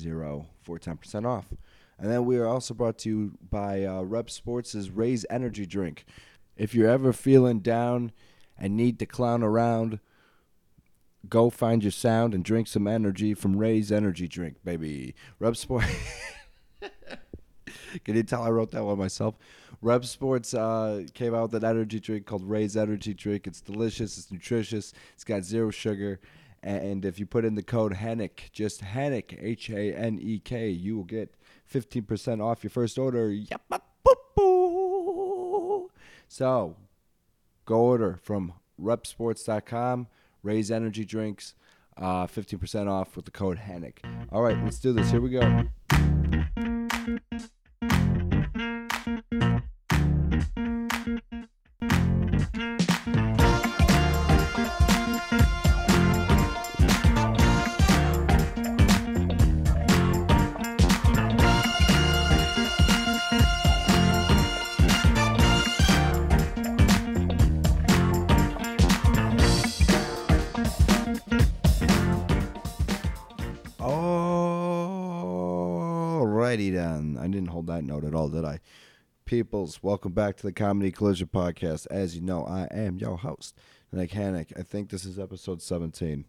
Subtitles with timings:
[0.60, 1.54] for 10% off.
[2.00, 6.04] And then we are also brought to you by uh, Rep Sports' Raise Energy Drink.
[6.56, 8.10] If you're ever feeling down
[8.58, 10.00] and need to clown around,
[11.28, 15.14] go find your sound and drink some energy from Ray's Energy Drink, baby.
[15.38, 15.84] Rep Sport.
[18.04, 19.34] Can you tell I wrote that one myself?
[19.80, 23.46] Rep Sports uh, came out with an energy drink called Ray's Energy Drink.
[23.46, 24.18] It's delicious.
[24.18, 24.92] It's nutritious.
[25.14, 26.20] It's got zero sugar.
[26.62, 30.68] And if you put in the code HANIK, just HANIK, H A N E K,
[30.68, 31.34] you will get
[31.72, 33.30] 15% off your first order.
[33.30, 33.62] Yep.
[36.28, 36.76] So
[37.64, 40.08] go order from repsports.com.
[40.42, 41.54] Raise energy drinks,
[41.96, 43.98] uh, 15% off with the code HANIK.
[44.30, 45.10] All right, let's do this.
[45.10, 45.64] Here we go.
[77.58, 78.60] Hold that note at all, did I?
[79.24, 81.88] Peoples, welcome back to the Comedy Collision Podcast.
[81.90, 83.56] As you know, I am your host,
[83.90, 84.56] Nick Hannick.
[84.56, 86.24] I think this is episode 17.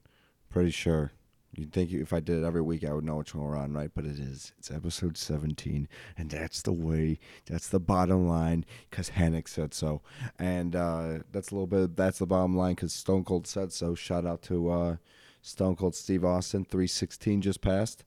[0.50, 1.11] Pretty sure.
[1.56, 3.73] You'd think if I did it every week, I would know which one we're on,
[3.73, 3.91] right?
[3.94, 4.53] But it is.
[4.57, 5.88] It's episode 17.
[6.17, 10.01] And that's the way, that's the bottom line, because Hannick said so.
[10.40, 13.94] And uh, that's a little bit, that's the bottom line, because Stone Cold said so.
[13.94, 14.96] Shout out to uh,
[15.44, 16.66] Stone Cold Steve Austin.
[16.66, 18.03] 316 just passed.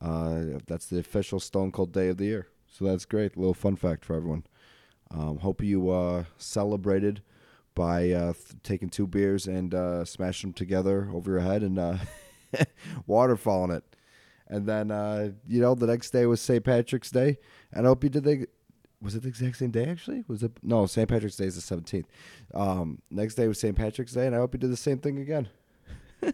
[0.00, 2.48] Uh, that's the official Stone Cold Day of the year.
[2.74, 3.36] So that's great.
[3.36, 4.42] A little fun fact for everyone.
[5.08, 7.22] Um, hope you uh, celebrated
[7.76, 11.78] by uh, th- taking two beers and uh, smashing them together over your head and
[11.78, 11.98] uh,
[13.08, 13.84] waterfalling it.
[14.48, 16.64] And then, uh, you know, the next day was St.
[16.64, 17.38] Patrick's Day.
[17.72, 18.48] And I hope you did the.
[19.00, 20.24] Was it the exact same day, actually?
[20.26, 20.50] Was it?
[20.60, 21.08] No, St.
[21.08, 22.06] Patrick's Day is the 17th.
[22.54, 23.76] Um, next day was St.
[23.76, 25.48] Patrick's Day, and I hope you did the same thing again.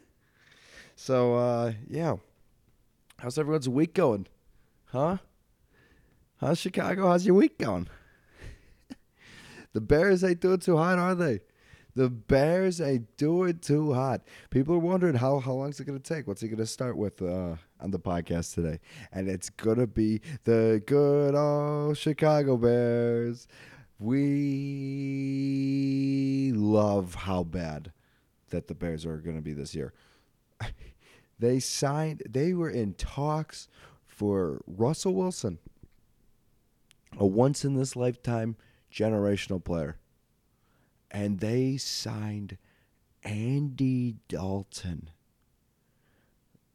[0.97, 2.17] so, uh, yeah.
[3.19, 4.27] How's everyone's week going?
[4.87, 5.19] Huh?
[6.41, 7.07] How's Chicago?
[7.09, 7.87] How's your week going?
[9.75, 11.41] the Bears ain't doing too hot, are they?
[11.95, 14.23] The Bears ain't doing too hot.
[14.49, 16.27] People are wondering how how long is it going to take?
[16.27, 18.81] What's he going to start with uh, on the podcast today?
[19.13, 23.47] And it's going to be the good old Chicago Bears.
[23.99, 24.63] We
[26.55, 27.93] love how bad
[28.49, 29.93] that the Bears are going to be this year.
[31.39, 33.69] they signed they were in talks
[34.07, 35.59] for Russell Wilson,
[37.19, 38.57] a once in this lifetime
[38.93, 39.97] generational player.
[41.11, 42.57] And they signed
[43.25, 45.11] Andy Dalton,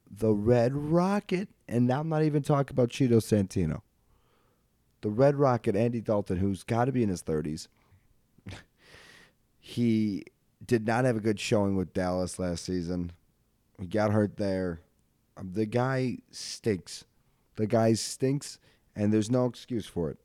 [0.09, 1.49] the Red Rocket.
[1.67, 3.81] And I'm not even talking about Cheeto Santino.
[5.01, 7.67] The Red Rocket, Andy Dalton, who's got to be in his 30s.
[9.59, 10.25] he
[10.65, 13.11] did not have a good showing with Dallas last season.
[13.79, 14.81] He got hurt there.
[15.37, 17.05] Um, the guy stinks.
[17.55, 18.59] The guy stinks,
[18.95, 20.17] and there's no excuse for it.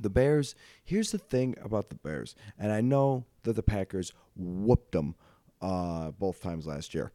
[0.00, 0.54] The Bears,
[0.84, 5.14] here's the thing about the Bears, and I know that the Packers whooped them
[5.60, 7.12] uh, both times last year.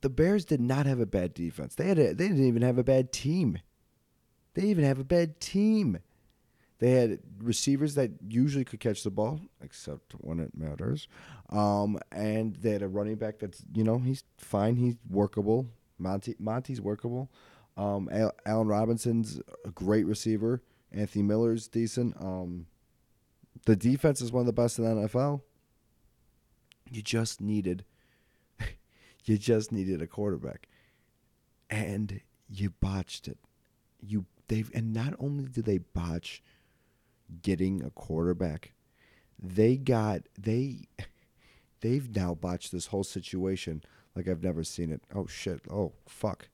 [0.00, 1.74] The Bears did not have a bad defense.
[1.74, 3.58] They had a, they didn't even have a bad team.
[4.54, 5.98] They even have a bad team.
[6.78, 11.06] They had receivers that usually could catch the ball, except when it matters.
[11.50, 14.74] Um, and they had a running back that's, you know, he's fine.
[14.74, 15.68] He's workable.
[15.98, 17.30] Monty Monty's workable.
[17.76, 18.10] Um,
[18.44, 20.60] Allen Robinson's a great receiver.
[20.92, 22.16] Anthony Miller's decent.
[22.20, 22.66] Um,
[23.66, 25.42] the defense is one of the best in the NFL.
[26.90, 27.84] You just needed,
[29.24, 30.68] you just needed a quarterback,
[31.70, 33.38] and you botched it.
[34.00, 36.42] You they've and not only did they botch
[37.42, 38.72] getting a quarterback,
[39.38, 40.88] they got they
[41.80, 43.82] they've now botched this whole situation
[44.14, 45.02] like I've never seen it.
[45.14, 45.60] Oh shit.
[45.70, 46.48] Oh fuck.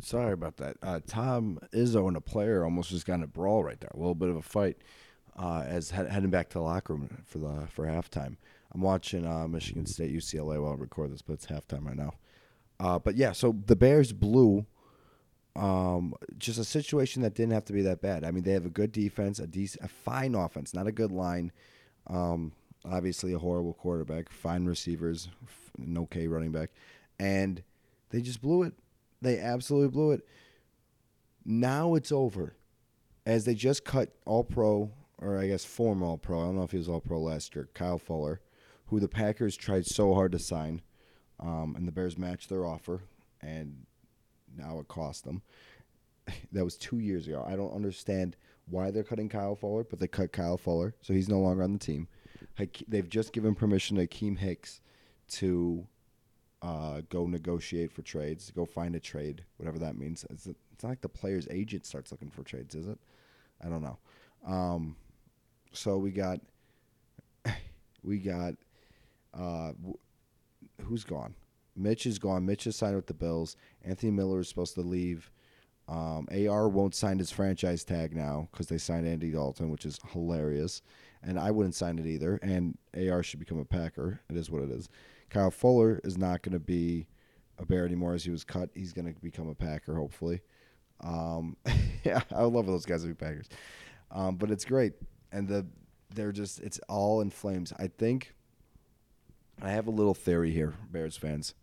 [0.00, 0.76] Sorry about that.
[0.82, 3.90] Uh, Tom Izzo and a player almost just got in a brawl right there.
[3.92, 4.78] A little bit of a fight
[5.36, 8.36] uh, as he- heading back to the locker room for the for halftime.
[8.74, 12.14] I'm watching uh, Michigan State UCLA while I record this, but it's halftime right now.
[12.80, 14.66] Uh, but yeah, so the Bears blew
[15.54, 18.24] um, just a situation that didn't have to be that bad.
[18.24, 21.12] I mean, they have a good defense, a decent, a fine offense, not a good
[21.12, 21.52] line.
[22.06, 22.52] Um,
[22.84, 25.28] obviously, a horrible quarterback, fine receivers,
[25.78, 26.70] an okay running back,
[27.18, 27.62] and
[28.10, 28.74] they just blew it.
[29.22, 30.26] They absolutely blew it.
[31.44, 32.56] Now it's over,
[33.24, 36.40] as they just cut All Pro, or I guess former All Pro.
[36.40, 37.68] I don't know if he was All Pro last year.
[37.72, 38.40] Kyle Fuller,
[38.86, 40.82] who the Packers tried so hard to sign,
[41.40, 43.02] um, and the Bears matched their offer,
[43.40, 43.86] and
[44.56, 45.42] now it cost them.
[46.52, 47.44] That was two years ago.
[47.44, 48.36] I don't understand
[48.66, 51.72] why they're cutting Kyle Fuller, but they cut Kyle Fuller, so he's no longer on
[51.72, 52.06] the team.
[52.86, 54.80] They've just given permission to Akiem Hicks
[55.30, 55.86] to
[56.62, 60.24] uh, go negotiate for trades, go find a trade, whatever that means.
[60.30, 62.98] It's, it's not like the player's agent starts looking for trades, is it?
[63.64, 63.98] I don't know.
[64.46, 64.96] Um,
[65.72, 66.40] so we got,
[68.04, 68.54] we got,
[69.34, 69.72] uh,
[70.82, 71.34] who's gone?
[71.74, 72.46] Mitch is gone.
[72.46, 73.56] Mitch is signed with the Bills.
[73.84, 75.30] Anthony Miller is supposed to leave.
[75.88, 79.98] Um, AR won't sign his franchise tag now because they signed Andy Dalton, which is
[80.12, 80.82] hilarious.
[81.22, 82.38] And I wouldn't sign it either.
[82.42, 84.20] And AR should become a Packer.
[84.30, 84.88] It is what it is.
[85.32, 87.06] Kyle Fuller is not going to be
[87.58, 88.68] a Bear anymore as he was cut.
[88.74, 90.42] He's going to become a Packer, hopefully.
[91.00, 91.56] Um,
[92.04, 93.48] yeah, I would love those guys to be Packers.
[94.10, 94.92] Um, but it's great.
[95.32, 95.66] And the
[96.14, 97.72] they're just, it's all in flames.
[97.78, 98.34] I think
[99.62, 101.54] I have a little theory here, Bears fans.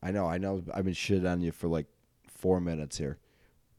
[0.00, 1.86] I know, I know I've been shit on you for like
[2.28, 3.18] four minutes here.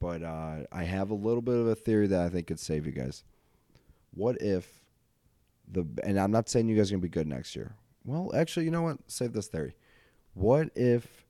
[0.01, 2.85] But uh, I have a little bit of a theory that I think could save
[2.85, 3.23] you guys.
[4.13, 4.83] What if
[5.71, 7.75] the and I'm not saying you guys are gonna be good next year.
[8.03, 8.97] Well, actually, you know what?
[9.07, 9.75] Save this theory.
[10.33, 11.25] What if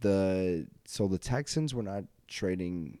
[0.00, 2.98] the so the Texans were not trading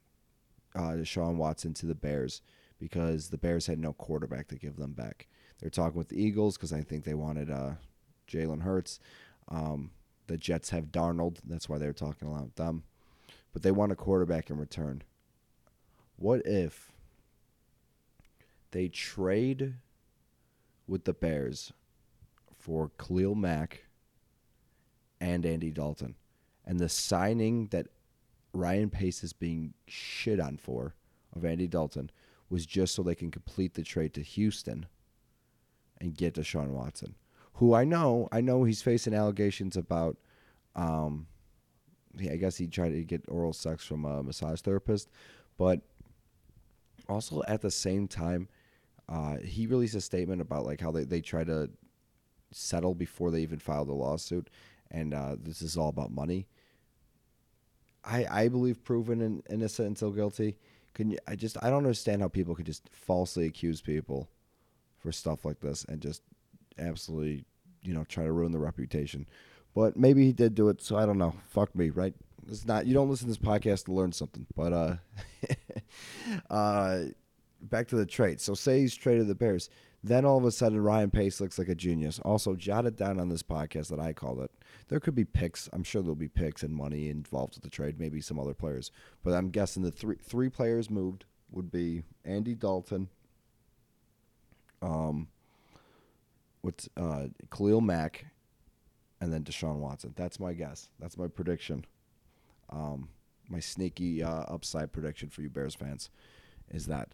[0.74, 2.42] uh, Deshaun Watson to the Bears
[2.78, 5.26] because the Bears had no quarterback to give them back.
[5.60, 7.72] They're talking with the Eagles because I think they wanted uh,
[8.28, 9.00] Jalen Hurts.
[9.48, 9.90] Um,
[10.26, 11.38] the Jets have Darnold.
[11.44, 12.82] That's why they're talking a lot with them.
[13.52, 15.02] But they want a quarterback in return.
[16.16, 16.92] What if
[18.72, 19.74] they trade
[20.88, 21.72] with the Bears
[22.64, 23.84] for Khalil Mack
[25.20, 26.14] and Andy Dalton?
[26.64, 27.88] And the signing that
[28.54, 30.94] Ryan Pace is being shit on for
[31.36, 32.10] of Andy Dalton
[32.48, 34.86] was just so they can complete the trade to Houston
[36.00, 37.16] and get Deshaun Watson,
[37.54, 40.16] who I know, I know he's facing allegations about,
[40.74, 41.26] um,
[42.16, 45.10] yeah, I guess he tried to get oral sex from a massage therapist,
[45.58, 45.80] but
[47.10, 48.48] also at the same time,
[49.06, 51.68] uh, he released a statement about like how they, they try to
[52.54, 54.48] settle before they even filed a lawsuit,
[54.90, 56.46] and uh, this is all about money.
[58.04, 60.56] I I believe proven in, innocent until guilty.
[60.94, 64.28] Can you, I just I don't understand how people could just falsely accuse people
[64.98, 66.22] for stuff like this and just
[66.78, 67.44] absolutely
[67.82, 69.26] you know try to ruin the reputation.
[69.74, 71.34] But maybe he did do it, so I don't know.
[71.48, 72.14] Fuck me, right?
[72.46, 74.46] It's not you don't listen to this podcast to learn something.
[74.54, 74.96] But uh
[76.50, 77.04] uh
[77.60, 78.40] back to the trade.
[78.40, 79.70] So say he's traded the Bears.
[80.04, 82.18] Then all of a sudden Ryan Pace looks like a genius.
[82.18, 84.50] Also, jot it down on this podcast that I called it.
[84.88, 85.66] There could be picks.
[85.72, 88.90] I'm sure there'll be picks and money involved with the trade, maybe some other players.
[89.22, 93.08] But I'm guessing the three three players moved would be Andy Dalton,
[94.82, 95.28] um,
[96.60, 98.26] what's uh, Khalil Mack,
[99.22, 100.12] and then Deshaun Watson.
[100.16, 100.90] That's my guess.
[101.00, 101.86] That's my prediction.
[102.68, 103.08] Um,
[103.48, 106.10] my sneaky uh, upside prediction for you Bears fans
[106.70, 107.08] is that.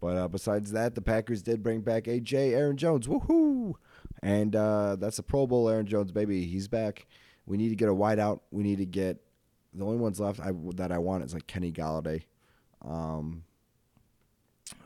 [0.00, 3.06] But uh, besides that, the Packers did bring back AJ Aaron Jones.
[3.06, 3.74] Woohoo!
[4.22, 6.44] And uh, that's a Pro Bowl Aaron Jones baby.
[6.46, 7.06] He's back.
[7.46, 8.40] We need to get a wideout.
[8.50, 9.18] We need to get
[9.72, 12.24] the only ones left I, that I want is like Kenny Golladay.
[12.84, 13.44] Um,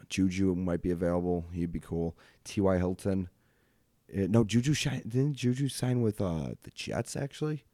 [0.08, 1.46] Juju might be available.
[1.52, 2.16] He'd be cool.
[2.44, 2.76] T.Y.
[2.78, 3.28] Hilton.
[4.12, 7.64] Uh, no, Juju didn't Juju sign with uh, the Jets actually.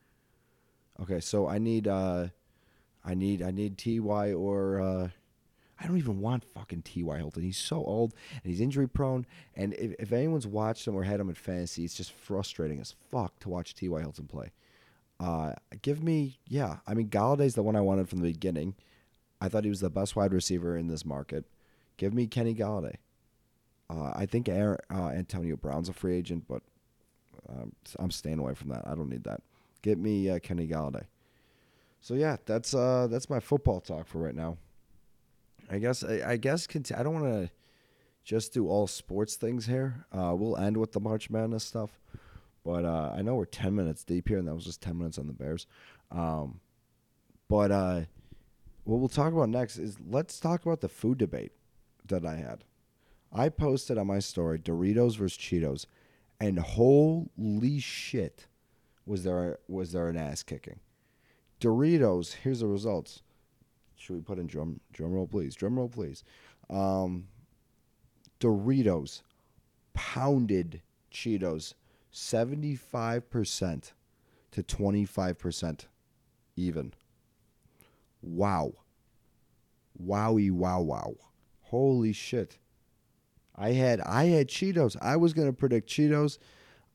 [1.01, 2.29] Okay, so I need uh,
[3.05, 5.09] I need I need Ty or uh,
[5.79, 7.43] I don't even want fucking Ty Hilton.
[7.43, 9.27] He's so old and he's injury prone.
[9.55, 12.95] And if, if anyone's watched him or had him in fantasy, it's just frustrating as
[13.11, 14.53] fuck to watch Ty Hilton play.
[15.19, 15.53] Uh,
[15.83, 16.79] give me yeah.
[16.87, 18.75] I mean Golladay's the one I wanted from the beginning.
[19.41, 21.45] I thought he was the best wide receiver in this market.
[21.97, 22.97] Give me Kenny Golladay.
[23.89, 26.63] Uh, I think Aaron, uh, Antonio Brown's a free agent, but
[27.49, 28.83] um, I'm staying away from that.
[28.87, 29.43] I don't need that.
[29.83, 31.05] Get me uh, Kenny Golladay.
[32.01, 34.59] So yeah, that's uh, that's my football talk for right now.
[35.71, 37.51] I guess I, I guess I don't want to
[38.25, 40.07] just do all sports things here.
[40.13, 41.99] Uh, we'll end with the March Madness stuff,
[42.65, 45.19] but uh, I know we're ten minutes deep here, and that was just ten minutes
[45.19, 45.67] on the Bears.
[46.11, 46.61] Um,
[47.49, 48.01] But uh,
[48.85, 51.53] what we'll talk about next is let's talk about the food debate
[52.09, 52.65] that I had.
[53.33, 55.87] I posted on my story Doritos versus Cheetos,
[56.41, 58.47] and holy shit,
[59.05, 60.81] was there was there an ass kicking?
[61.61, 62.35] Doritos.
[62.43, 63.23] Here's the results.
[63.97, 65.55] Should we put in drum drum roll, please?
[65.55, 66.23] Drum roll, please.
[66.69, 67.29] Um,
[68.41, 69.23] Doritos
[69.95, 71.75] pounded Cheetos
[72.11, 73.95] seventy five percent
[74.53, 75.89] to twenty five percent
[76.57, 76.93] even.
[78.23, 78.73] Wow.
[80.03, 81.15] Wowie wow wow.
[81.63, 82.59] Holy shit.
[83.57, 84.97] I had I had Cheetos.
[85.01, 86.39] I was gonna predict Cheetos.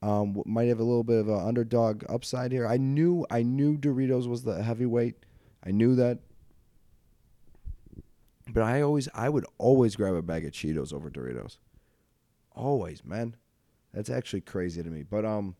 [0.03, 2.67] Um, might have a little bit of an underdog upside here.
[2.67, 5.15] I knew I knew Doritos was the heavyweight.
[5.65, 6.19] I knew that.
[8.53, 11.57] But I always I would always grab a bag of Cheetos over Doritos.
[12.53, 13.35] Always, man.
[13.93, 15.03] That's actually crazy to me.
[15.03, 15.55] But um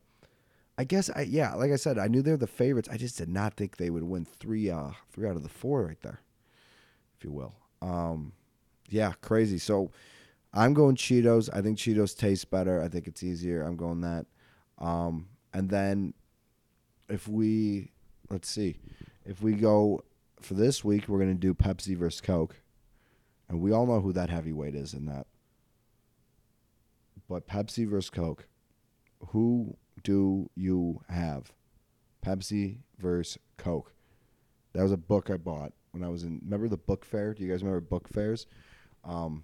[0.78, 2.90] I guess I yeah, like I said, I knew they're the favorites.
[2.92, 5.86] I just did not think they would win three uh three out of the four
[5.86, 6.22] right there,
[7.18, 7.56] if you will.
[7.82, 8.34] Um
[8.90, 9.58] yeah, crazy.
[9.58, 9.92] So
[10.54, 11.50] I'm going Cheetos.
[11.54, 12.82] I think Cheetos taste better.
[12.82, 13.64] I think it's easier.
[13.64, 14.26] I'm going that.
[14.78, 16.14] Um, and then
[17.10, 17.92] if we
[18.30, 18.78] let's see,
[19.26, 20.04] if we go
[20.42, 22.61] for this week, we're gonna do Pepsi versus Coke,
[23.52, 25.28] and we all know who that heavyweight is in that.
[27.28, 28.48] But Pepsi versus Coke,
[29.28, 31.52] who do you have?
[32.26, 33.94] Pepsi versus Coke.
[34.74, 36.40] That was a book I bought when I was in.
[36.46, 37.34] Remember the book fair?
[37.34, 38.48] Do you guys remember book fairs?
[39.04, 39.44] Um,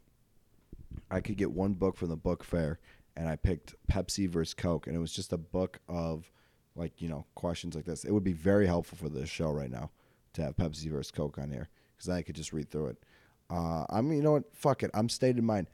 [1.12, 2.80] I could get one book from the book fair,
[3.18, 6.32] and I picked Pepsi versus Coke, and it was just a book of
[6.78, 8.06] like you know questions like this.
[8.06, 9.92] It would be very helpful for this show right now
[10.34, 13.04] to have Pepsi versus Coke on here because I could just read through it.
[13.50, 14.44] Uh, I'm you know what?
[14.54, 14.92] Fuck it.
[14.94, 15.68] I'm stating mine.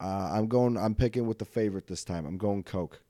[0.00, 0.76] Uh, I'm going.
[0.76, 2.26] I'm picking with the favorite this time.
[2.26, 3.02] I'm going Coke.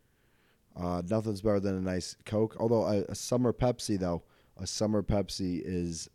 [0.76, 2.56] Uh, nothing's better than a nice Coke.
[2.58, 4.22] Although a, a summer Pepsi though,
[4.56, 6.08] a summer Pepsi is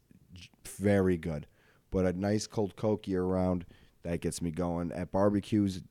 [0.77, 1.47] very good,
[1.91, 3.65] but a nice cold Coke year round
[4.03, 4.91] that gets me going.
[4.91, 5.81] At barbecues,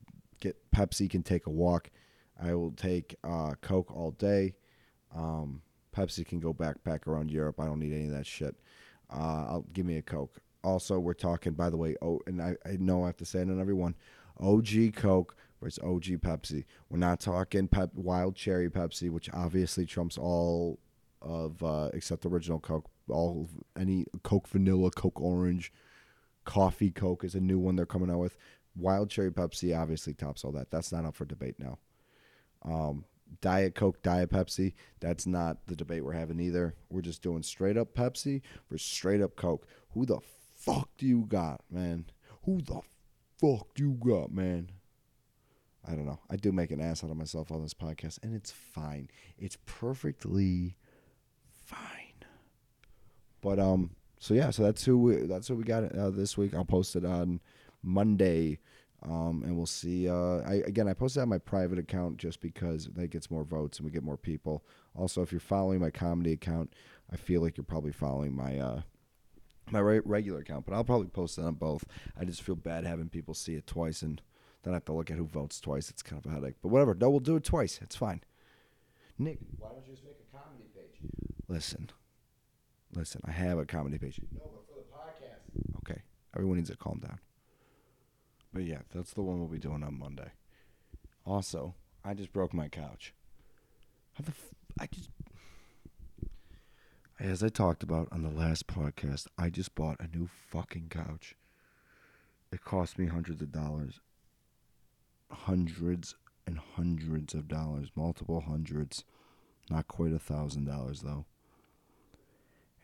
[0.41, 1.91] get Pepsi can take a walk.
[2.41, 4.55] I will take uh, Coke all day.
[5.15, 5.63] Um,
[5.97, 7.61] Pepsi can go back back around Europe.
[7.61, 8.57] I don't need any of that shit.
[9.11, 10.41] Uh, I'll give me a Coke.
[10.65, 11.95] Also, we're talking by the way.
[12.03, 13.95] Oh, and I, I know I have to say it on everyone.
[14.41, 16.65] OG Coke versus OG Pepsi.
[16.89, 20.81] We're not talking pep, wild cherry Pepsi, which obviously trumps all
[21.23, 22.89] of uh, except the original Coke.
[23.09, 25.73] All any Coke vanilla, Coke orange,
[26.45, 28.37] coffee Coke is a new one they're coming out with.
[28.77, 30.71] Wild cherry Pepsi obviously tops all that.
[30.71, 31.79] That's not up for debate now.
[32.63, 33.05] Um,
[33.41, 36.75] Diet Coke, Diet Pepsi, that's not the debate we're having either.
[36.89, 39.67] We're just doing straight up Pepsi versus straight up Coke.
[39.91, 40.19] Who the
[40.65, 42.07] fuck do you got, man?
[42.45, 42.81] Who the
[43.41, 44.71] fuck do you got, man?
[45.87, 46.21] I don't know.
[46.31, 49.09] I do make an ass out of myself on this podcast, and it's fine.
[49.39, 50.77] It's perfectly
[51.65, 52.25] fine.
[53.43, 56.55] But um, so yeah, so that's who we, that's who we got uh, this week.
[56.55, 57.41] I'll post it on
[57.83, 58.59] Monday,
[59.03, 60.09] um, and we'll see.
[60.09, 63.79] Uh, I again, I posted on my private account just because that gets more votes
[63.79, 64.65] and we get more people.
[64.95, 66.73] Also, if you're following my comedy account,
[67.13, 68.81] I feel like you're probably following my uh,
[69.71, 71.85] my re- regular account, but I'll probably post it on both.
[72.19, 74.21] I just feel bad having people see it twice and
[74.63, 75.91] then I have to look at who votes twice.
[75.91, 76.57] It's kind of a headache.
[76.63, 76.95] But whatever.
[76.95, 77.79] No, we'll do it twice.
[77.83, 78.23] It's fine.
[79.19, 81.11] Nick, why don't you just make a comedy page?
[81.49, 81.91] Listen.
[82.95, 84.21] Listen, I have a comedy page.
[84.33, 85.79] No, but for the podcast.
[85.79, 86.03] Okay.
[86.35, 87.19] Everyone needs to calm down.
[88.53, 90.31] But yeah, that's the one we'll be doing on Monday.
[91.27, 93.13] Also, I just broke my couch.
[94.15, 95.11] How the f- I just
[97.19, 101.37] as I talked about on the last podcast, I just bought a new fucking couch.
[102.53, 104.01] It cost me hundreds of dollars.
[105.31, 106.15] Hundreds
[106.47, 109.05] and hundreds of dollars, multiple hundreds.
[109.71, 111.25] Not quite a thousand dollars though.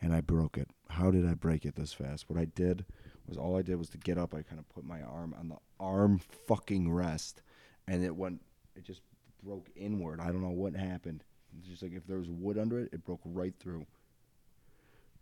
[0.01, 0.69] And I broke it.
[0.89, 2.25] How did I break it this fast?
[2.29, 2.87] What I did
[3.27, 5.49] was all I did was to get up, I kind of put my arm on
[5.49, 7.43] the arm fucking rest
[7.87, 8.41] and it went
[8.77, 9.03] it just
[9.43, 10.21] broke inward.
[10.21, 11.25] I don't know what happened.
[11.59, 13.87] It's just like if there was wood under it, it broke right through.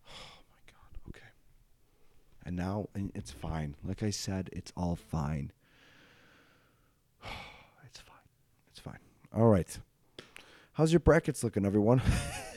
[0.06, 1.00] Oh my god.
[1.08, 1.26] Okay.
[2.48, 3.74] And now and it's fine.
[3.84, 5.52] Like I said, it's all fine.
[7.84, 8.16] it's fine.
[8.70, 9.00] It's fine.
[9.34, 9.78] All right.
[10.72, 12.00] How's your brackets looking, everyone?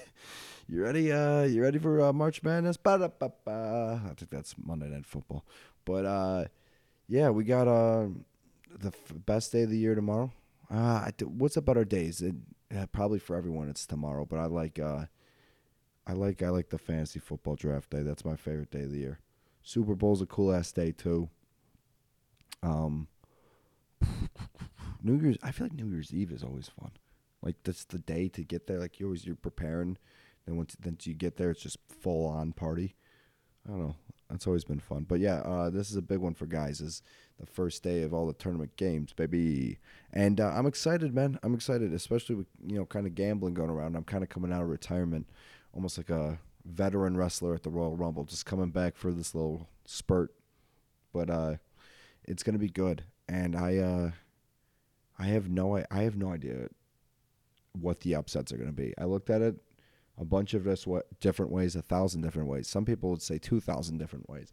[0.69, 1.12] you ready?
[1.12, 2.77] Uh, you ready for uh, March Madness?
[2.77, 4.01] Ba-da-ba-ba.
[4.05, 5.43] I think that's Monday Night Football.
[5.83, 6.45] But uh,
[7.10, 8.07] yeah, we got uh,
[8.74, 10.31] the f- best day of the year tomorrow.
[10.74, 12.21] Uh, I d- what's a better days?
[12.21, 12.36] It,
[12.93, 15.07] probably for everyone it's tomorrow, but I like uh,
[16.07, 18.03] I like I like the fantasy football draft day.
[18.03, 19.19] That's my favorite day of the year.
[19.63, 21.29] Super Bowl's a cool ass day too.
[22.63, 23.07] Um,
[25.03, 25.37] New Year's.
[25.41, 26.91] I feel like New Year's Eve is always fun.
[27.41, 28.79] Like that's the day to get there.
[28.79, 29.97] Like you always you're preparing.
[30.45, 32.95] Then once then you get there, it's just full on party.
[33.65, 33.95] I don't know.
[34.29, 35.05] That's always been fun.
[35.07, 36.79] But yeah, uh, this is a big one for guys.
[36.81, 37.01] Is
[37.39, 39.79] the first day of all the tournament games, baby.
[40.13, 41.37] And uh, I'm excited, man.
[41.43, 43.95] I'm excited, especially with you know kind of gambling going around.
[43.95, 45.27] I'm kind of coming out of retirement,
[45.73, 49.67] almost like a veteran wrestler at the Royal Rumble, just coming back for this little
[49.85, 50.33] spurt.
[51.13, 51.55] But uh,
[52.23, 54.11] it's gonna be good, and I uh,
[55.19, 56.69] I have no I have no idea
[57.73, 58.93] what the upsets are gonna be.
[58.97, 59.55] I looked at it
[60.17, 60.67] a bunch of
[61.19, 62.67] different ways, a thousand different ways.
[62.67, 64.51] Some people would say two thousand different ways.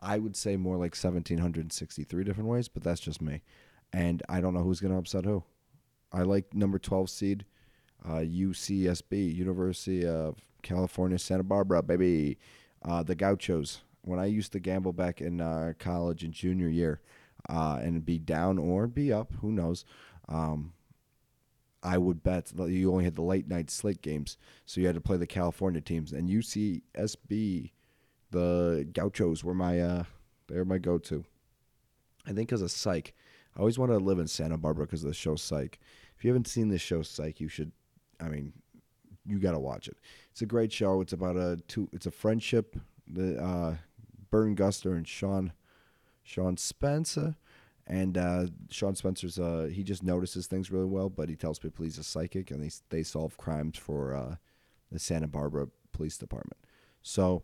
[0.00, 3.42] I would say more like seventeen hundred sixty-three different ways, but that's just me,
[3.92, 5.44] and I don't know who's gonna upset who.
[6.12, 7.44] I like number twelve seed,
[8.04, 12.38] uh, UCSB, University of California, Santa Barbara, baby.
[12.82, 13.82] Uh, the Gauchos.
[14.02, 17.00] When I used to gamble back in uh, college in junior year,
[17.48, 19.84] uh, and be down or be up, who knows?
[20.28, 20.72] Um,
[21.82, 25.00] I would bet you only had the late night slate games, so you had to
[25.00, 26.12] play the California teams.
[26.12, 27.70] And UCSB,
[28.30, 30.04] the Gauchos were my uh,
[30.48, 31.24] they were my go to.
[32.26, 33.14] I think because of Psych,
[33.56, 35.78] I always wanted to live in Santa Barbara because of the show Psych.
[36.16, 37.72] If you haven't seen the show Psych, you should.
[38.20, 38.52] I mean,
[39.26, 39.96] you got to watch it.
[40.30, 41.00] It's a great show.
[41.00, 41.88] It's about a two.
[41.92, 42.76] It's a friendship.
[43.06, 43.76] The uh,
[44.30, 45.52] Bern Guster and Sean
[46.22, 47.36] Sean Spencer
[47.90, 51.84] and uh, Sean Spencer's uh, he just notices things really well, but he tells people
[51.84, 54.36] he's a psychic, and they they solve crimes for uh,
[54.92, 56.58] the Santa Barbara Police Department.
[57.02, 57.42] So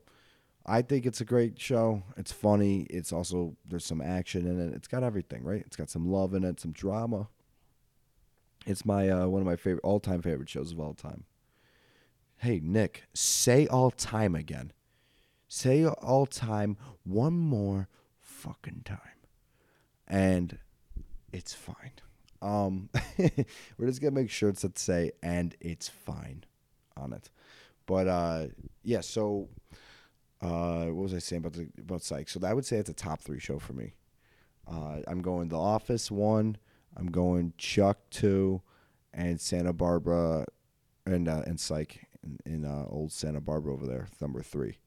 [0.64, 2.04] I think it's a great show.
[2.16, 2.82] It's funny.
[2.90, 4.72] It's also there's some action in it.
[4.74, 5.64] It's got everything, right?
[5.66, 7.28] It's got some love in it, some drama.
[8.66, 11.24] It's my uh, one of my favorite all time favorite shows of all time.
[12.38, 14.72] Hey Nick, say all time again.
[15.48, 17.88] Say all time one more
[18.20, 19.16] fucking time
[20.08, 20.58] and
[21.32, 21.92] it's fine.
[22.42, 22.90] Um,
[23.78, 26.44] we're just gonna make shirts that say "and it's fine"
[26.96, 27.30] on it.
[27.86, 28.46] But uh,
[28.82, 29.48] yeah, so
[30.40, 32.28] uh, what was I saying about the about Psych?
[32.28, 33.94] So I would say it's a top three show for me.
[34.70, 36.58] Uh, I'm going to The Office one.
[36.96, 38.62] I'm going Chuck two,
[39.12, 40.46] and Santa Barbara,
[41.04, 44.78] and uh, and Psych in, in uh, old Santa Barbara over there, number three.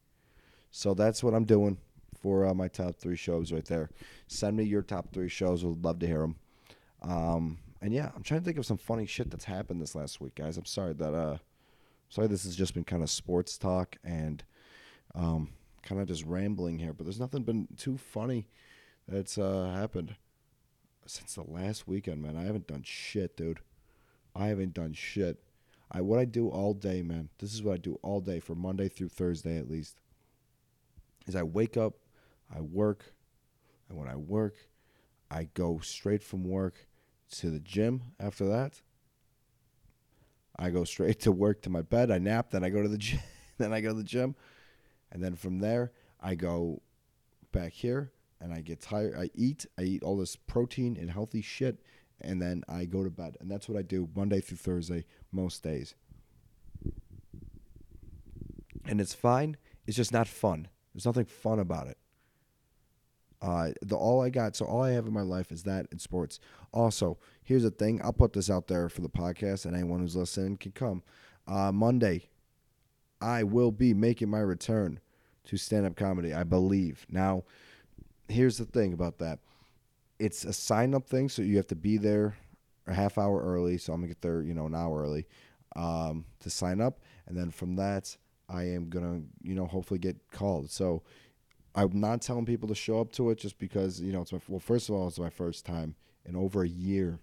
[0.71, 1.77] So that's what I'm doing
[2.21, 3.89] for uh, my top three shows right there.
[4.27, 5.63] Send me your top three shows.
[5.63, 6.35] Would love to hear them.
[7.01, 10.19] Um, and yeah, I'm trying to think of some funny shit that's happened this last
[10.19, 10.57] week, guys.
[10.57, 11.37] I'm sorry that uh,
[12.09, 14.43] sorry this has just been kind of sports talk and
[15.15, 15.49] um,
[15.81, 18.47] kind of just rambling here, but there's nothing been too funny
[19.07, 20.15] that's uh, happened
[21.09, 22.37] since the last weekend, man.
[22.37, 23.59] I haven't done shit, dude.
[24.35, 25.41] I haven't done shit.
[25.91, 27.29] I what I do all day, man.
[27.39, 29.99] This is what I do all day for Monday through Thursday at least.
[31.25, 31.95] Is I wake up,
[32.55, 33.13] I work,
[33.87, 34.55] and when I work,
[35.31, 36.87] I go straight from work
[37.31, 38.81] to the gym after that.
[40.57, 42.97] I go straight to work to my bed, I nap, then I go to the
[42.99, 43.19] gym,
[43.57, 44.35] then I go to the gym.
[45.11, 45.91] And then from there,
[46.21, 46.81] I go
[47.51, 48.11] back here
[48.41, 49.15] and I get tired.
[49.17, 51.79] I eat, I eat all this protein and healthy shit,
[52.21, 53.37] and then I go to bed.
[53.39, 55.95] And that's what I do Monday through Thursday, most days.
[58.85, 59.57] And it's fine.
[59.85, 60.67] It's just not fun.
[60.93, 61.97] There's nothing fun about it.
[63.41, 65.99] Uh, the all I got, so all I have in my life is that in
[65.99, 66.39] sports.
[66.73, 70.15] Also, here's the thing: I'll put this out there for the podcast, and anyone who's
[70.15, 71.03] listening can come.
[71.47, 72.29] Uh, Monday,
[73.21, 74.99] I will be making my return
[75.45, 76.33] to stand-up comedy.
[76.33, 77.05] I believe.
[77.09, 77.45] Now,
[78.29, 79.39] here's the thing about that:
[80.19, 82.37] it's a sign-up thing, so you have to be there
[82.87, 83.77] a half hour early.
[83.77, 85.27] So I'm gonna get there, you know, an hour early
[85.75, 88.15] um, to sign up, and then from that,
[88.47, 90.69] I am gonna, you know, hopefully get called.
[90.71, 91.03] So
[91.75, 94.39] I'm not telling people to show up to it just because you know it's my
[94.47, 94.59] well.
[94.59, 97.19] First of all, it's my first time in over a year,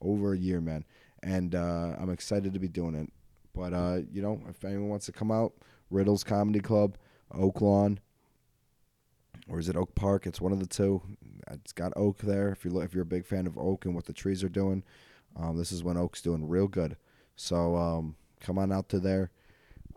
[0.00, 0.84] over a year, man,
[1.22, 3.12] and uh, I'm excited to be doing it.
[3.54, 5.54] But uh, you know, if anyone wants to come out,
[5.90, 6.96] Riddles Comedy Club,
[7.32, 8.00] Oak Lawn,
[9.48, 10.26] or is it Oak Park?
[10.26, 11.02] It's one of the two.
[11.50, 12.50] It's got Oak there.
[12.50, 14.48] If you look, if you're a big fan of Oak and what the trees are
[14.48, 14.82] doing,
[15.36, 16.96] um, this is when Oak's doing real good.
[17.36, 19.30] So um, come on out to there.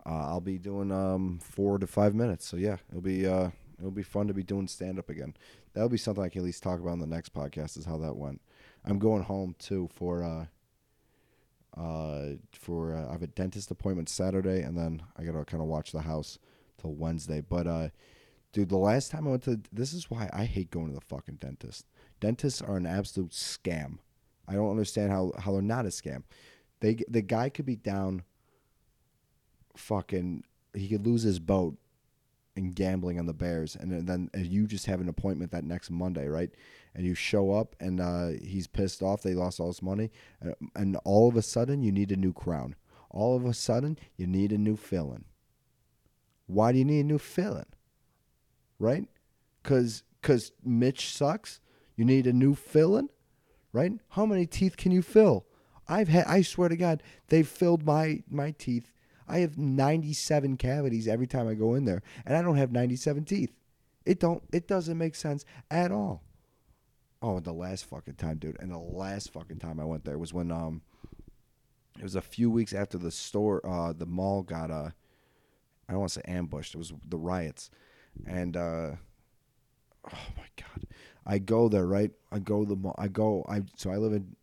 [0.06, 2.46] Uh, I'll be doing um, four to five minutes.
[2.46, 5.34] So yeah, it'll be uh, It'll be fun to be doing stand up again.
[5.72, 7.78] That'll be something I can at least talk about in the next podcast.
[7.78, 8.42] Is how that went.
[8.84, 14.60] I'm going home too for uh, uh, for uh, I have a dentist appointment Saturday,
[14.60, 16.38] and then I gotta kind of watch the house
[16.78, 17.40] till Wednesday.
[17.40, 17.88] But uh,
[18.52, 21.00] dude, the last time I went to this is why I hate going to the
[21.00, 21.86] fucking dentist.
[22.20, 23.98] Dentists are an absolute scam.
[24.46, 26.24] I don't understand how how they're not a scam.
[26.80, 28.22] They the guy could be down.
[29.76, 31.76] Fucking, he could lose his boat
[32.56, 36.26] in gambling on the Bears, and then you just have an appointment that next Monday,
[36.26, 36.50] right?
[36.94, 39.22] And you show up, and uh, he's pissed off.
[39.22, 40.10] They lost all his money,
[40.44, 42.74] uh, and all of a sudden, you need a new crown.
[43.10, 45.24] All of a sudden, you need a new filling.
[46.46, 47.66] Why do you need a new filling?
[48.80, 49.06] Right?
[49.62, 51.60] Cause cause Mitch sucks.
[51.96, 53.10] You need a new fill-in,
[53.72, 53.92] right?
[54.08, 55.46] How many teeth can you fill?
[55.86, 56.26] I've had.
[56.26, 58.92] I swear to God, they've filled my my teeth.
[59.28, 63.24] I have 97 cavities every time I go in there, and I don't have 97
[63.24, 63.52] teeth.
[64.04, 64.42] It don't.
[64.52, 66.24] It doesn't make sense at all.
[67.22, 70.32] Oh, the last fucking time, dude, and the last fucking time I went there was
[70.32, 70.80] when um,
[71.98, 74.90] it was a few weeks after the store, uh, the mall got uh,
[75.88, 76.74] I don't want to say ambushed.
[76.74, 77.68] It was the riots,
[78.26, 78.90] and uh,
[80.06, 80.86] oh my god,
[81.26, 82.10] I go there right.
[82.32, 82.76] I go the.
[82.98, 83.44] I go.
[83.48, 84.36] I so I live in.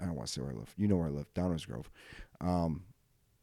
[0.00, 0.72] I don't want to say where I live.
[0.76, 1.90] You know where I live, Downers Grove.
[2.40, 2.82] Um,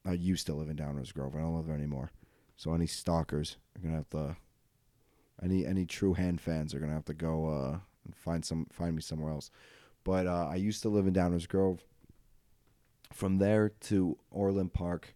[0.06, 1.36] I used to live in Downers Grove.
[1.36, 2.12] I don't live there anymore.
[2.56, 4.36] So any stalkers are gonna have to.
[5.41, 8.96] Any any true hand fans are gonna have to go uh, and find some find
[8.96, 9.50] me somewhere else.
[10.04, 11.84] But uh, I used to live in Downers Grove.
[13.12, 15.13] From there to Orland Park,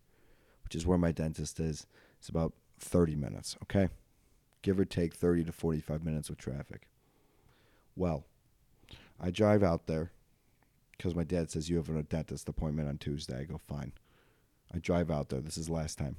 [0.63, 1.87] which is where my dentist is,
[2.19, 3.89] it's about 30 minutes, okay?
[4.67, 6.89] Give or take 30 to 45 minutes with traffic.
[7.95, 8.25] Well,
[9.17, 10.11] I drive out there
[10.91, 13.39] because my dad says you have a dentist appointment on Tuesday.
[13.39, 13.93] I go, fine.
[14.75, 15.39] I drive out there.
[15.39, 16.17] This is last time.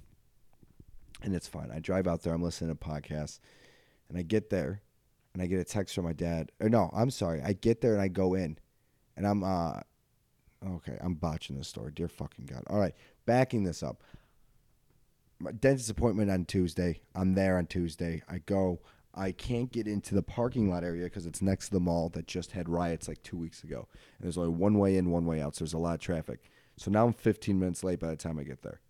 [1.23, 1.71] And it's fine.
[1.71, 2.33] I drive out there.
[2.33, 3.39] I'm listening to podcasts.
[4.09, 4.81] And I get there
[5.35, 6.51] and I get a text from my dad.
[6.59, 7.43] Or no, I'm sorry.
[7.43, 8.57] I get there and I go in.
[9.15, 9.81] And I'm uh
[10.67, 11.93] okay, I'm botching this story.
[11.95, 12.63] Dear fucking God.
[12.69, 12.95] All right.
[13.27, 14.03] Backing this up.
[15.41, 17.01] My dentist appointment on Tuesday.
[17.15, 18.23] I'm there on Tuesday.
[18.29, 18.81] I go.
[19.15, 22.27] I can't get into the parking lot area because it's next to the mall that
[22.27, 23.89] just had riots like two weeks ago.
[24.19, 25.55] And there's only one way in, one way out.
[25.55, 26.41] So there's a lot of traffic.
[26.77, 28.81] So now I'm 15 minutes late by the time I get there.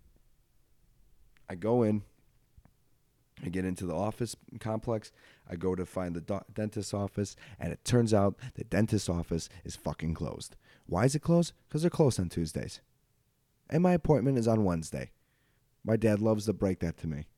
[1.49, 2.03] I go in.
[3.45, 5.13] I get into the office complex.
[5.49, 9.49] I go to find the do- dentist's office, and it turns out the dentist's office
[9.65, 10.57] is fucking closed.
[10.87, 11.53] Why is it closed?
[11.69, 12.81] Because they're closed on Tuesdays.
[13.71, 15.13] And my appointment is on Wednesday.
[15.89, 17.29] My dad loves to break that to me.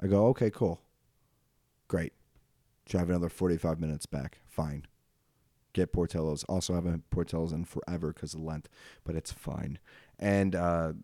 [0.00, 0.80] I go, okay, cool.
[1.86, 2.12] Great.
[2.84, 4.40] Drive another 45 minutes back.
[4.44, 4.88] Fine.
[5.72, 6.42] Get Portillo's.
[6.44, 8.68] Also, I haven't Portillo's in forever because of Lent,
[9.04, 9.78] but it's fine.
[10.18, 10.94] And, uh,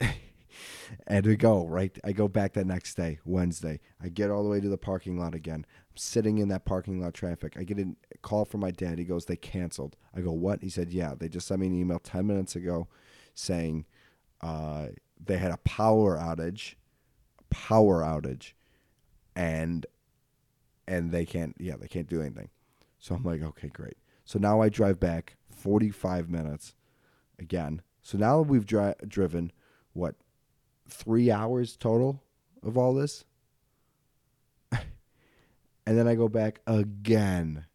[1.06, 1.96] and we go right.
[2.02, 3.78] I go back that next day, Wednesday.
[4.02, 5.64] I get all the way to the parking lot again.
[5.68, 7.54] I'm sitting in that parking lot traffic.
[7.56, 8.98] I get a call from my dad.
[8.98, 11.74] He goes, "They canceled." I go, "What?" He said, "Yeah, they just sent me an
[11.74, 12.88] email ten minutes ago,
[13.34, 13.86] saying
[14.40, 14.88] uh,
[15.24, 16.74] they had a power outage,
[17.50, 18.52] power outage,
[19.36, 19.86] and
[20.86, 21.54] and they can't.
[21.58, 22.48] Yeah, they can't do anything."
[22.98, 26.74] So I'm like, "Okay, great." So now I drive back 45 minutes
[27.38, 27.82] again.
[28.02, 29.52] So now we've dri- driven
[29.92, 30.14] what
[30.88, 32.22] three hours total
[32.62, 33.24] of all this.
[34.72, 34.86] and
[35.84, 37.66] then I go back again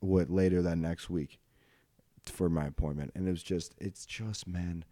[0.00, 1.38] what later that next week
[2.24, 3.12] for my appointment.
[3.14, 4.84] And it was just it's just man,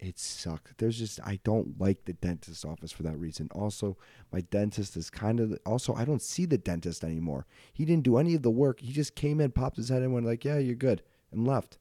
[0.00, 0.72] it sucks.
[0.78, 3.48] There's just I don't like the dentist office for that reason.
[3.52, 3.96] Also,
[4.32, 7.46] my dentist is kind of also I don't see the dentist anymore.
[7.72, 8.80] He didn't do any of the work.
[8.80, 11.78] He just came in, popped his head in, went like, "Yeah, you're good," and left.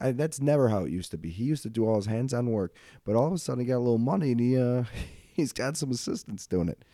[0.00, 1.30] I, that's never how it used to be.
[1.30, 3.78] He used to do all his hands-on work, but all of a sudden he got
[3.78, 4.84] a little money and he uh,
[5.34, 6.84] he's got some assistants doing it.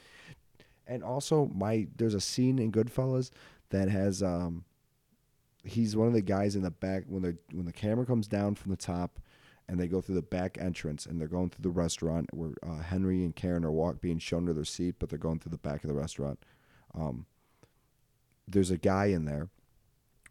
[0.87, 3.31] And also, my there's a scene in Goodfellas
[3.71, 4.64] that has um,
[5.64, 8.55] he's one of the guys in the back when the when the camera comes down
[8.55, 9.21] from the top,
[9.68, 12.83] and they go through the back entrance and they're going through the restaurant where uh,
[12.83, 15.59] Henry and Karen are walk being shown to their seat, but they're going through the
[15.59, 16.38] back of the restaurant.
[16.94, 17.27] Um,
[18.46, 19.48] there's a guy in there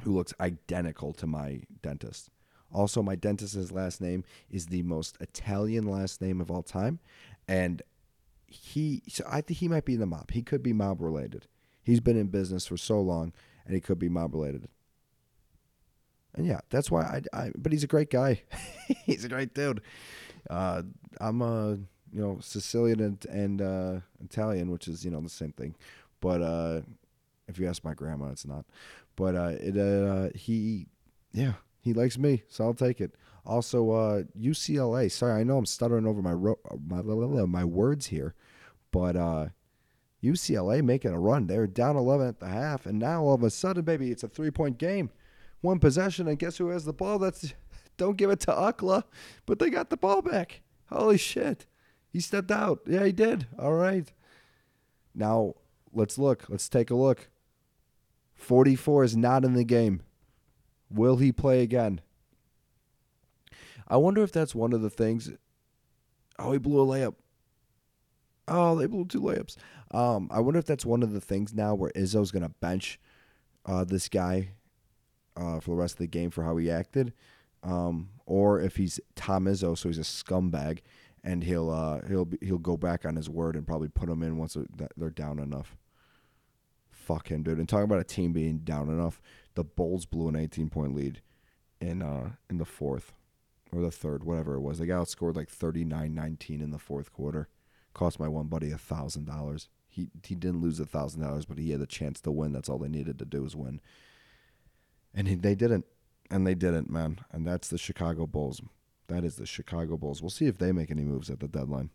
[0.03, 2.29] who looks identical to my dentist.
[2.73, 6.99] Also, my dentist's last name is the most Italian last name of all time,
[7.47, 7.81] and
[8.47, 9.03] he.
[9.09, 10.31] So I think he might be in the mob.
[10.31, 11.47] He could be mob related.
[11.83, 13.33] He's been in business for so long,
[13.65, 14.69] and he could be mob related.
[16.35, 17.21] And yeah, that's why I.
[17.33, 18.41] I but he's a great guy.
[19.05, 19.81] he's a great dude.
[20.49, 20.83] Uh,
[21.19, 21.77] I'm a
[22.11, 25.75] you know Sicilian and, and uh, Italian, which is you know the same thing.
[26.21, 26.81] But uh,
[27.47, 28.65] if you ask my grandma, it's not.
[29.15, 30.87] But uh, it uh, he
[31.33, 33.15] yeah he likes me, so I'll take it.
[33.45, 35.11] Also, uh, UCLA.
[35.11, 38.35] Sorry, I know I'm stuttering over my ro- my my words here,
[38.91, 39.47] but uh,
[40.23, 41.47] UCLA making a run.
[41.47, 44.27] They're down 11 at the half, and now all of a sudden, baby, it's a
[44.27, 45.09] three point game,
[45.61, 47.19] one possession, and guess who has the ball?
[47.19, 47.53] That's
[47.97, 49.03] don't give it to UCLA,
[49.45, 50.61] but they got the ball back.
[50.89, 51.65] Holy shit,
[52.11, 52.81] he stepped out.
[52.85, 53.47] Yeah, he did.
[53.57, 54.11] All right.
[55.13, 55.55] Now
[55.93, 56.45] let's look.
[56.49, 57.29] Let's take a look.
[58.35, 60.01] 44 is not in the game.
[60.89, 62.01] Will he play again?
[63.87, 65.31] I wonder if that's one of the things.
[66.39, 67.15] Oh, he blew a layup.
[68.47, 69.57] Oh, they blew two layups.
[69.91, 72.99] Um, I wonder if that's one of the things now where Izzo's gonna bench
[73.65, 74.53] uh, this guy
[75.37, 77.13] uh, for the rest of the game for how he acted,
[77.63, 80.79] um, or if he's Tom Izzo, so he's a scumbag,
[81.23, 84.37] and he'll uh, he'll he'll go back on his word and probably put him in
[84.37, 84.57] once
[84.97, 85.77] they're down enough.
[86.89, 87.57] fuck him, dude.
[87.57, 89.21] And talking about a team being down enough,
[89.55, 91.21] the Bulls blew an 18 point lead
[91.79, 93.13] in uh in the fourth
[93.73, 94.79] or the third, whatever it was.
[94.79, 97.47] They got outscored like 39-19 in the fourth quarter.
[97.93, 99.69] Cost my one buddy a thousand dollars.
[99.89, 102.53] He he didn't lose a thousand dollars, but he had a chance to win.
[102.53, 103.81] That's all they needed to do was win.
[105.13, 105.85] And he, they didn't,
[106.29, 107.19] and they didn't, man.
[107.31, 108.61] And that's the Chicago Bulls.
[109.07, 110.21] That is the Chicago Bulls.
[110.21, 111.89] We'll see if they make any moves at the deadline.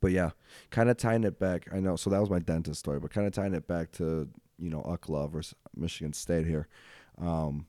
[0.00, 0.30] But yeah,
[0.70, 1.68] kind of tying it back.
[1.72, 1.96] I know.
[1.96, 4.82] So that was my dentist story, but kind of tying it back to you know
[4.82, 6.68] UCLA versus Michigan State here.
[7.20, 7.66] Um,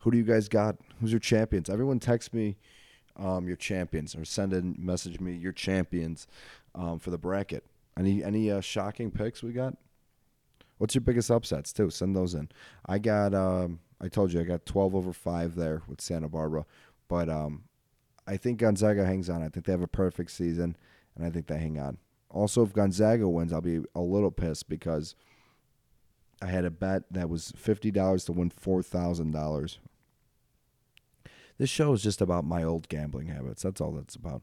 [0.00, 0.76] who do you guys got?
[1.00, 1.68] Who's your champions?
[1.70, 2.56] Everyone text me
[3.16, 6.26] um, your champions or send a message me your champions
[6.74, 7.64] um, for the bracket.
[7.98, 9.76] Any any uh, shocking picks we got?
[10.78, 11.90] What's your biggest upsets too?
[11.90, 12.48] Send those in.
[12.86, 16.66] I got um, I told you I got 12 over 5 there with Santa Barbara,
[17.08, 17.64] but um,
[18.26, 19.42] I think Gonzaga hangs on.
[19.42, 20.76] I think they have a perfect season
[21.16, 21.98] and I think they hang on.
[22.30, 25.14] Also, if Gonzaga wins, I'll be a little pissed because
[26.42, 29.78] I had a bet that was fifty dollars to win four thousand dollars.
[31.58, 33.62] This show is just about my old gambling habits.
[33.62, 34.42] That's all that's about.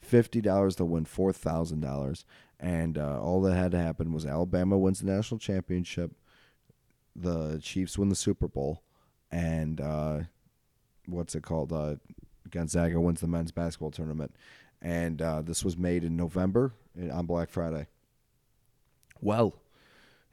[0.00, 2.24] Fifty dollars to win four thousand dollars,
[2.62, 6.12] and uh, all that had to happen was Alabama wins the national championship,
[7.16, 8.84] the Chiefs win the Super Bowl,
[9.32, 10.20] and uh,
[11.06, 11.72] what's it called?
[11.72, 11.96] Uh,
[12.48, 14.34] Gonzaga wins the men's basketball tournament,
[14.80, 16.72] and uh, this was made in November
[17.10, 17.88] on Black Friday.
[19.20, 19.54] Well,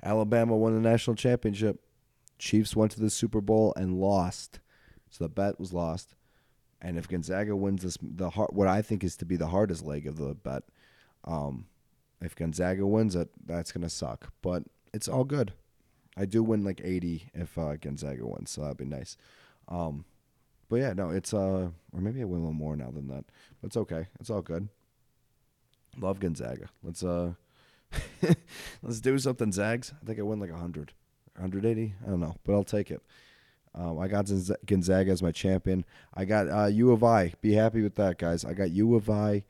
[0.04, 1.80] Alabama won the national championship.
[2.38, 4.60] Chiefs went to the Super Bowl and lost,
[5.10, 6.14] so the bet was lost.
[6.80, 9.84] And if Gonzaga wins this, the hard, what I think is to be the hardest
[9.84, 10.64] leg of the bet,
[11.26, 11.66] um,
[12.22, 14.32] if Gonzaga wins it, that's gonna suck.
[14.42, 15.54] But it's all good.
[16.18, 19.18] I do win like eighty if uh, Gonzaga wins, so that'd be nice.
[19.68, 20.06] Um,
[20.70, 23.26] but yeah, no, it's uh, or maybe I win a little more now than that.
[23.62, 24.08] But it's okay.
[24.20, 24.70] It's all good.
[25.98, 26.70] Love Gonzaga.
[26.84, 27.34] Let's uh,
[28.84, 29.94] let's do something, Zags.
[30.02, 30.94] I think I win like 100,
[31.36, 31.96] 180.
[32.06, 33.02] I don't know, but I'll take it.
[33.76, 34.30] Um, I got
[34.66, 35.86] Gonzaga as my champion.
[36.14, 37.34] I got uh, U of I.
[37.42, 38.44] Be happy with that, guys.
[38.44, 39.44] I got U of I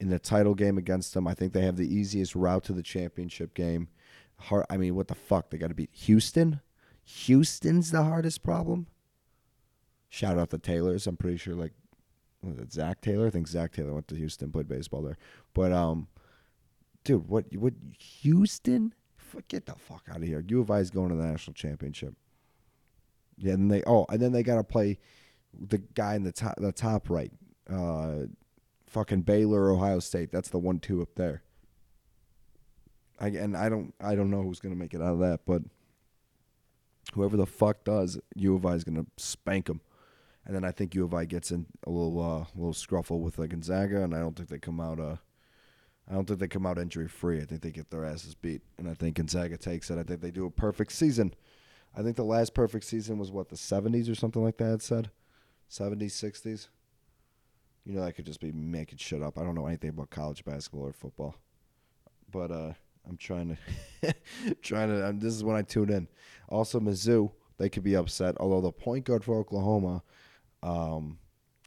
[0.00, 1.26] in the title game against them.
[1.26, 3.88] I think they have the easiest route to the championship game.
[4.38, 5.50] Hard, I mean, what the fuck?
[5.50, 6.60] They got to beat Houston.
[7.04, 8.86] Houston's the hardest problem.
[10.08, 11.06] Shout out the Taylors.
[11.06, 11.72] I'm pretty sure like
[12.42, 13.26] it Zac Taylor?
[13.26, 15.18] I think Zach Taylor went to Houston, played baseball there.
[15.54, 16.08] But um,
[17.04, 18.94] dude, what what Houston?
[19.48, 20.42] Get the fuck out of here.
[20.48, 22.14] U of I is going to the national championship.
[23.36, 24.98] Yeah, and they oh, and then they got to play
[25.52, 27.32] the guy in the top the top right.
[27.70, 28.24] Uh,
[28.88, 30.30] fucking Baylor, Ohio State.
[30.32, 31.42] That's the one two up there.
[33.20, 35.62] I and I don't I don't know who's gonna make it out of that, but
[37.14, 39.80] whoever the fuck does, U of I is gonna spank them
[40.48, 43.38] and then I think U of I gets in a little uh, little scruffle with
[43.38, 44.98] uh, Gonzaga, and I don't think they come out.
[44.98, 45.16] Uh,
[46.10, 47.38] I don't think they come out injury free.
[47.40, 49.98] I think they get their asses beat, and I think Gonzaga takes it.
[49.98, 51.34] I think they do a perfect season.
[51.94, 54.80] I think the last perfect season was what the '70s or something like that.
[54.80, 55.10] Said
[55.70, 56.68] '70s, '60s.
[57.88, 59.38] You know, I could just be making shit up.
[59.38, 61.34] I don't know anything about college basketball or football,
[62.30, 62.72] but uh,
[63.08, 63.56] I'm trying
[64.02, 64.14] to
[64.62, 65.08] trying to.
[65.08, 66.06] Um, this is when I tune in.
[66.50, 68.36] Also, Mizzou, they could be upset.
[68.38, 70.02] Although the point guard for Oklahoma
[70.62, 71.18] um,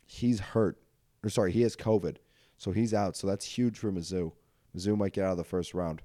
[0.06, 0.78] he's hurt,
[1.24, 2.18] or sorry, he has COVID,
[2.58, 3.16] so he's out.
[3.16, 4.32] So that's huge for Mizzou.
[4.76, 6.02] Mizzou might get out of the first round.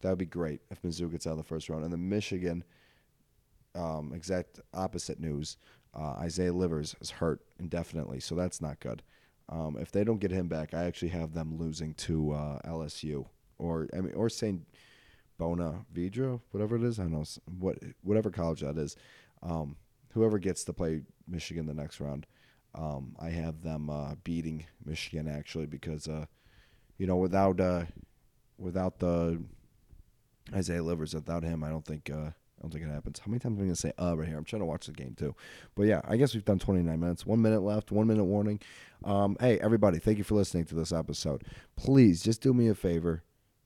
[0.00, 1.84] That would be great if Mizzou gets out of the first round.
[1.84, 2.64] And then Michigan,
[3.74, 5.56] um, exact opposite news.
[5.94, 9.02] Uh, Isaiah Livers is hurt indefinitely, so that's not good.
[9.48, 13.26] Um, if they don't get him back, I actually have them losing to uh, LSU
[13.58, 14.62] or I mean or Saint
[15.38, 16.98] Bonaventure, whatever it is.
[16.98, 17.24] I know
[17.58, 18.96] what whatever college that is.
[19.42, 19.76] Um,
[20.12, 22.26] whoever gets to play Michigan the next round,
[22.74, 26.26] um, I have them uh, beating Michigan actually because uh,
[26.98, 27.84] you know without uh,
[28.58, 29.42] without the
[30.54, 32.30] Isaiah Livers without him, I don't think uh,
[32.64, 33.18] don't think it happens.
[33.18, 34.38] How many times am I gonna say uh right here?
[34.38, 35.34] I'm trying to watch the game too,
[35.74, 37.26] but yeah, I guess we've done 29 minutes.
[37.26, 37.92] One minute left.
[37.92, 38.60] One minute warning.
[39.04, 41.44] Um, hey everybody, thank you for listening to this episode.
[41.76, 43.22] Please just do me a favor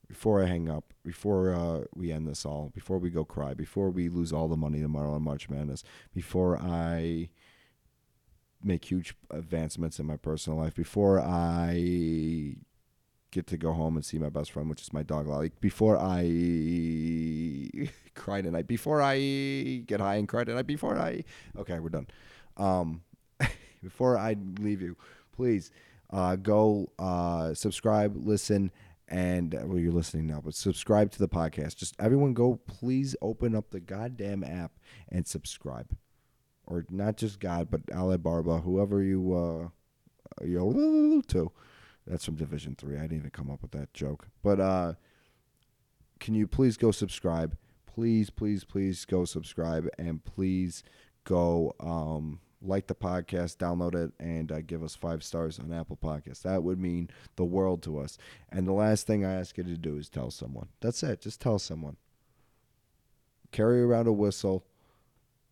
[0.07, 3.89] before I hang up, before uh, we end this all, before we go cry, before
[3.89, 5.83] we lose all the money tomorrow on March Madness,
[6.13, 7.29] before I
[8.61, 12.55] make huge advancements in my personal life, before I
[13.31, 15.97] get to go home and see my best friend, which is my dog Lolly, before
[15.97, 16.21] I
[18.15, 21.23] cry tonight, before I get high and cry tonight, before I
[21.57, 22.07] okay, we're done.
[22.57, 23.01] Um,
[23.83, 24.97] before I leave you,
[25.31, 25.71] please
[26.11, 28.71] uh, go uh, subscribe, listen
[29.09, 31.75] and uh, well, you're listening now, but subscribe to the podcast.
[31.75, 34.73] Just everyone go, please open up the goddamn app
[35.09, 35.95] and subscribe,
[36.65, 41.51] or not just God, but Ale Barba, whoever you uh, you to.
[42.09, 42.97] That's from Division Three.
[42.97, 44.93] I didn't even come up with that joke, but uh,
[46.19, 47.55] can you please go subscribe?
[47.99, 50.83] please, please, please go subscribe and please
[51.25, 55.97] go um, like the podcast, download it, and uh, give us five stars on Apple
[56.01, 56.43] Podcasts.
[56.43, 58.17] That would mean the world to us.
[58.49, 60.69] And the last thing I ask you to do is tell someone.
[60.79, 61.19] That's it.
[61.19, 61.97] Just tell someone.
[63.51, 64.63] Carry around a whistle,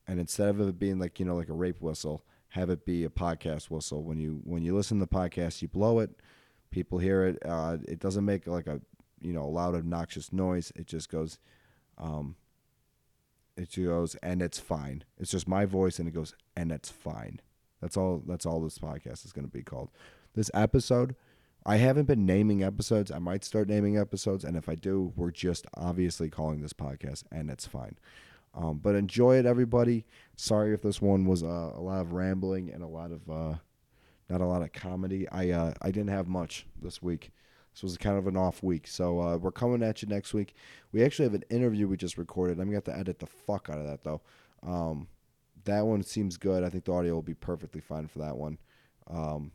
[0.07, 3.03] and instead of it being like you know like a rape whistle, have it be
[3.03, 4.03] a podcast whistle.
[4.03, 6.11] When you when you listen to the podcast, you blow it.
[6.69, 7.37] People hear it.
[7.45, 8.81] Uh, it doesn't make like a
[9.21, 10.71] you know loud obnoxious noise.
[10.75, 11.39] It just goes.
[11.97, 12.35] Um,
[13.57, 15.03] it goes and it's fine.
[15.17, 17.41] It's just my voice and it goes and it's fine.
[17.81, 19.89] That's all that's all this podcast is going to be called.
[20.35, 21.15] This episode,
[21.65, 23.11] I haven't been naming episodes.
[23.11, 27.23] I might start naming episodes and if I do, we're just obviously calling this podcast
[27.31, 27.97] and it's fine.
[28.53, 30.05] Um, but enjoy it everybody.
[30.35, 33.55] Sorry if this one was uh, a lot of rambling and a lot of uh,
[34.29, 35.27] not a lot of comedy.
[35.29, 37.31] I uh, I didn't have much this week.
[37.77, 38.87] This was kind of an off week.
[38.87, 40.55] So uh, we're coming at you next week.
[40.91, 42.59] We actually have an interview we just recorded.
[42.59, 44.21] I'm to have to edit the fuck out of that, though.
[44.63, 45.07] Um,
[45.65, 46.63] that one seems good.
[46.63, 48.57] I think the audio will be perfectly fine for that one.
[49.05, 49.51] Um,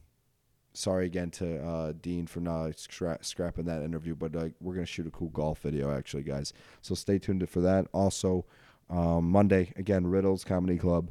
[0.73, 4.93] sorry again to uh, Dean for not scra- scrapping that interview, but uh, we're to
[4.93, 6.53] shoot a cool golf video, actually, guys.
[6.81, 7.87] So stay tuned for that.
[7.93, 8.47] Also,
[8.89, 11.11] um, Monday, again, Riddles Comedy Club.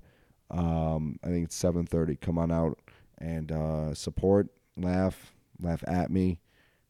[0.50, 2.22] Um, I think it's 7.30.
[2.22, 2.80] Come on out
[3.22, 6.40] and uh, support, laugh, laugh at me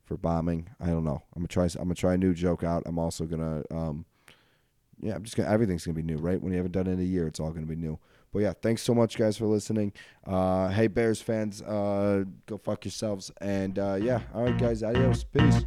[0.05, 0.69] for bombing.
[0.79, 1.21] I don't know.
[1.35, 1.65] I'm gonna try.
[1.65, 2.83] I'm gonna try a new joke out.
[2.85, 3.63] I'm also gonna.
[3.69, 4.05] Um,
[4.99, 5.49] yeah, I'm just gonna.
[5.49, 6.41] Everything's gonna be new, right?
[6.41, 7.99] When you haven't done it in a year, it's all gonna be new.
[8.33, 9.91] But yeah, thanks so much, guys, for listening.
[10.25, 13.29] Uh, hey, Bears fans, uh, go fuck yourselves.
[13.41, 15.65] And uh, yeah, all right, guys, adios, peace.